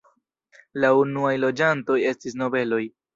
[0.83, 2.81] La unuaj loĝantoj estis nobeloj.